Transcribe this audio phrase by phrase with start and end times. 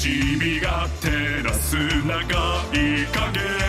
[0.00, 0.08] シ
[0.40, 2.24] ミが照らす長
[2.72, 3.59] い影。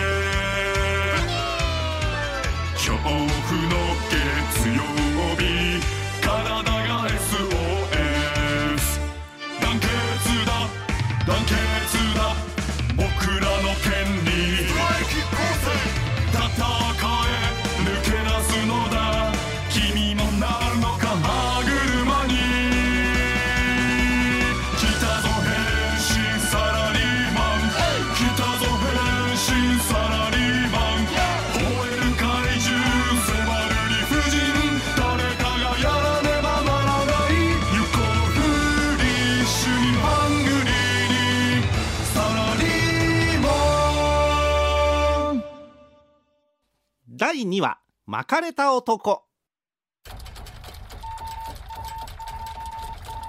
[47.34, 49.24] 第2話巻かれた男。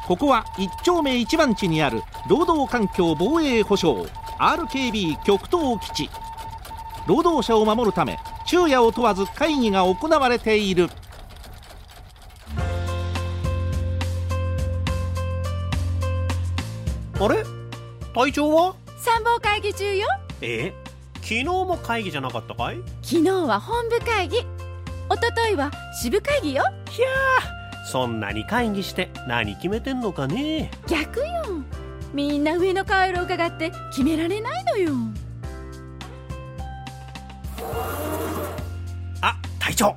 [0.08, 4.04] ここは一丁目一番地にある労働環境防衛保障
[4.40, 6.10] RKB 極東基地。
[7.06, 10.88] 労働者を守るため昼夜を問わず会議が行われている。
[17.20, 17.44] あれ？
[18.12, 18.74] 隊長は？
[18.98, 20.08] 参謀会議中よ。
[20.40, 20.74] え
[21.22, 22.82] 昨日も会議じゃなかったかい？
[23.00, 24.38] 昨日は本部会議。
[24.38, 24.46] 一
[25.08, 25.70] 昨日は
[26.02, 26.64] 支部会議よ。
[27.86, 30.70] そんなに会議して何決めてんのかね？
[30.88, 31.24] 逆よ。
[32.12, 34.92] みんな上の顔色を伺って決められないのよ。
[39.20, 39.94] あ隊長。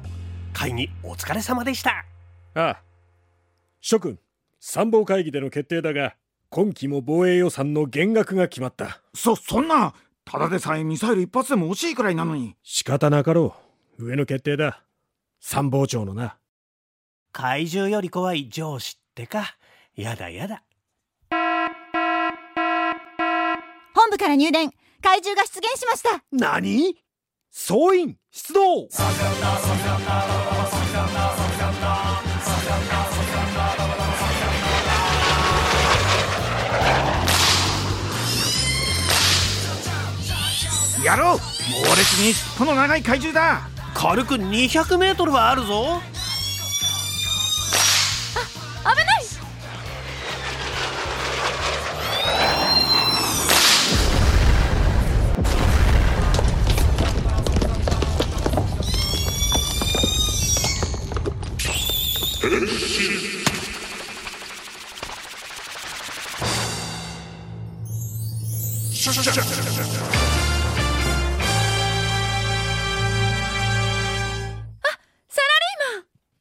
[0.53, 2.05] 会議お疲れ様でした。
[2.53, 2.77] ああ。
[3.81, 4.19] 諸君
[4.59, 6.15] 参謀会議での決定だが
[6.49, 9.01] 今期も防衛予算の減額が決まった。
[9.13, 9.93] そそんな
[10.25, 12.55] ただでさえミサイル一発でも惜しいくらいなのに。
[12.63, 13.55] 仕方なかろ
[13.99, 14.05] う。
[14.05, 14.83] 上の決定だ。
[15.39, 16.37] 参謀長のな。
[17.31, 19.55] 怪獣より怖い上司ってか。
[19.95, 20.63] やだやだ。
[23.93, 24.71] 本部から入電。
[25.01, 26.23] 怪獣が出現しました。
[26.31, 26.97] 何？
[27.51, 28.89] 総員出動
[41.05, 41.37] やろう。
[41.37, 43.69] 猛烈に尻尾の長い怪獣だ。
[43.93, 46.01] 軽く200メートルはあるぞ。
[48.83, 49.25] 危ない。
[68.95, 69.13] サ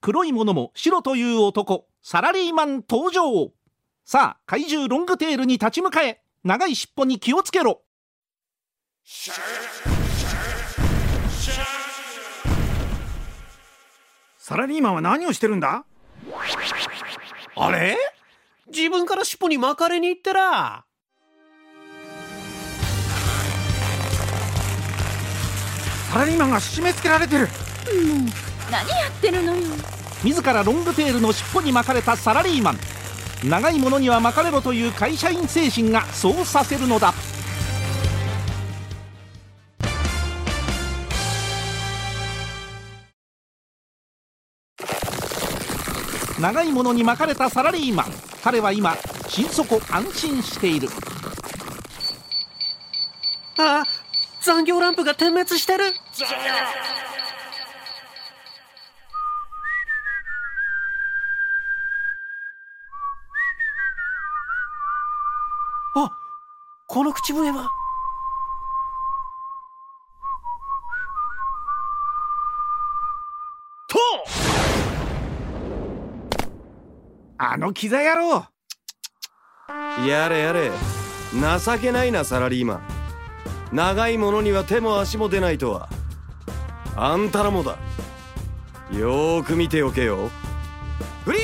[0.04, 3.53] 黒いものも白という男サラリーマン登場。
[4.04, 6.20] さあ怪獣ロングテールに立ち向かえ。
[6.44, 7.81] 長い尻尾に気をつけろ。
[14.37, 15.87] サラリーマンは何をしてるんだ？
[17.56, 17.97] あれ？
[18.66, 20.84] 自分から尻尾に巻かれに行ってら。
[26.12, 27.47] サラリーマンが締め付けられてる。
[27.47, 29.63] もう何やってるのよ。
[30.23, 32.79] 自らロングテールの尻尾に巻かれたサラリーマン。
[33.45, 37.13] 長いものには巻かれろという会社員精神がそうさせるのだ。
[46.41, 48.07] 長いものに巻かれたサラリーマン。
[48.43, 48.97] 彼は今
[49.29, 50.89] 心底安心している。
[53.59, 53.85] あ
[54.41, 55.85] 残業ランプが点滅してる
[66.95, 67.73] この口笛は。
[73.89, 73.99] と！
[77.37, 78.45] あのキザ野郎。
[80.07, 80.71] やれやれ。
[81.33, 82.83] 情けないなサラリーマン。
[83.73, 85.89] 長いものには手も足も出ないとは。
[86.95, 87.73] あんたらもだ。
[88.93, 90.31] よーく見ておけよ。
[91.25, 91.43] フリー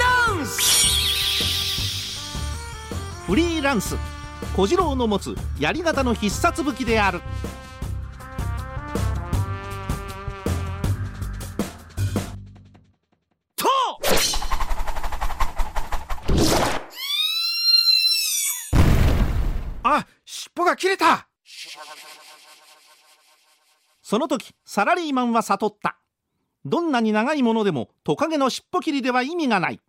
[0.00, 0.62] ランス。
[3.26, 3.94] フリーランス
[4.54, 7.22] 小次郎の持つ槍型の必殺武器である。
[13.56, 13.66] と！
[19.84, 21.28] あ尻尾が切れた。
[24.02, 25.96] その時サラリーマンは悟った。
[26.66, 29.80] どんなに長いものでもトカゲの尻尾切りでは意味がない。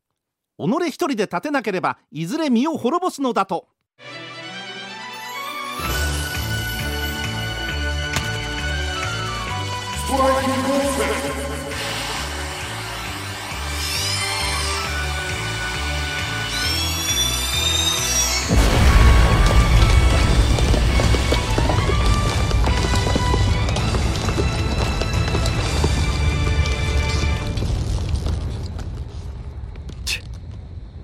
[0.57, 3.67] 己一人で立てなければいずれ身を滅ぼすのだと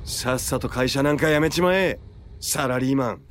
[0.06, 1.98] さっさと会社なんか辞めちまえ。
[2.40, 3.29] サラリーマン。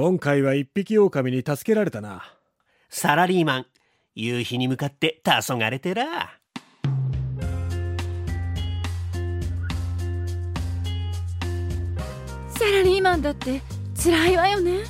[0.00, 2.22] 今回は一匹狼に助けられたな。
[2.88, 3.66] サラリーマン
[4.14, 6.38] 夕日に向かって黄昏てら。
[12.48, 13.60] サラリーマンだって
[14.00, 14.84] 辛いわよね。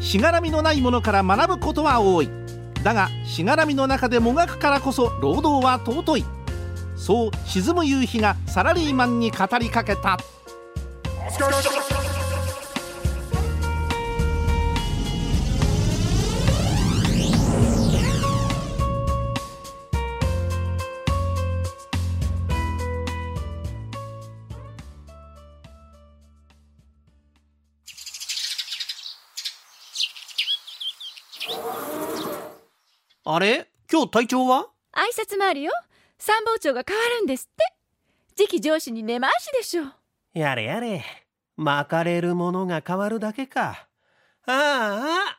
[0.00, 2.30] しがらみのないものから学ぶことは多い。
[2.82, 6.24] だがしがらみの中でもがくからこそ労働は尊い。
[6.96, 10.16] そう沈む夕日がサラリーマンに語りかけた
[33.24, 33.68] あれ？
[33.90, 34.68] 今日隊長は？
[34.92, 35.72] 挨拶回りよ。
[36.18, 37.64] 参謀長が変わるんですって。
[38.36, 39.84] 次期上司に根回しでしょ。
[40.32, 41.04] やれやれ。
[41.56, 43.86] 巻かれるものが変わるだけか。
[44.46, 45.38] ああ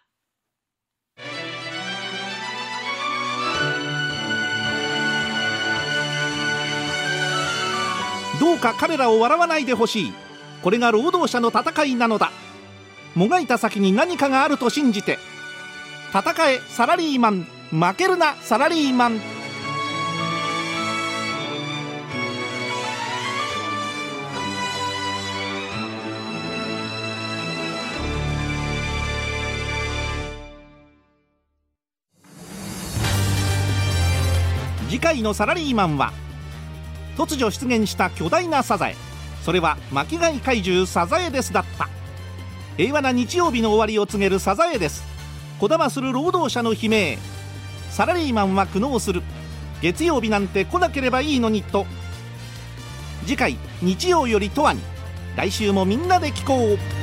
[8.40, 10.14] どうか彼らを笑わないでほしい。
[10.62, 12.32] これが労働者の戦いなのだ。
[13.16, 15.18] もがいた先に何かがあると信じて
[16.16, 17.46] 戦えサラリーマン。
[17.72, 19.20] 負けるなサラリーマン。
[34.88, 36.14] 次回のサラリーマンは
[37.18, 38.96] 突如出現した巨大なサザエ。
[39.44, 41.90] それは巻貝怪獣サザエですだった。
[42.78, 45.15] 平和な日曜日の終わりを告げるサザエです。
[45.60, 47.18] こだまする労働者の悲鳴。
[47.90, 49.24] サラリーマンは苦悩する。
[49.82, 51.86] 月曜日なんて来なければいいのにと。
[53.26, 54.82] 次回日曜よりとわに。
[55.38, 56.95] 来週もみんなで聞こう。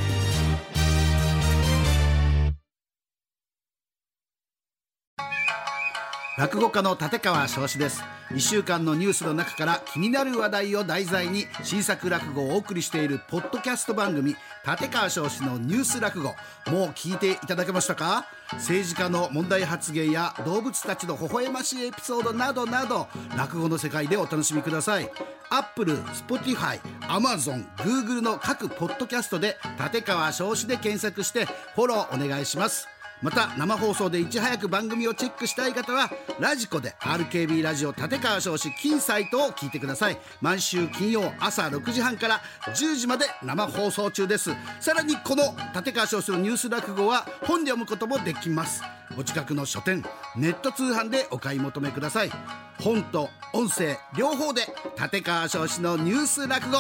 [6.43, 8.03] 落語家の立川翔志です。
[8.31, 14.35] 1週間のニュースの中から気になる話題を題材に新作落語をお送りしているポッドキャスト番組
[14.67, 16.35] 立川翔志のニュース落語。
[16.67, 18.27] もう聞いていただけましたか？
[18.55, 23.07] 政治家の問題発言や動物たちの微笑ましいエピソードなどなど
[23.37, 25.09] 落語の世界でお楽しみください。
[25.49, 31.45] アップル、スポティファイ、アマゾン、グーグルの各ポッドキャストで立川翔志で検索して
[31.77, 32.89] フォローお願いします。
[33.23, 36.11] また生放送でいち早く番組をチェックしたい方は
[36.41, 40.19] ラジコで RKB ラジオ立川少子金サイトを聞いてください。
[40.41, 42.41] 毎週金曜朝6時半から
[42.75, 44.51] 10時まで生放送中です。
[44.81, 48.83] さらにこの立川少子のニュース落語は本で読むこともできます。
[49.17, 50.03] お近くの書店
[50.37, 52.33] ネット通販でお買い求めください。
[52.81, 54.63] 本と音声両方で
[55.01, 56.79] 立川少子のニュース落語。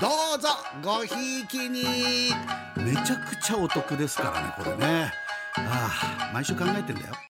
[0.00, 0.48] どうぞ
[0.82, 2.32] ごひいきに。
[2.76, 5.25] めちゃくちゃお得ですからねこれね。
[5.58, 7.16] ああ毎週考えてんだよ。